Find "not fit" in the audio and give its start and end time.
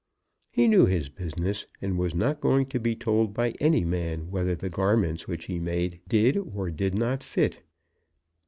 6.95-7.61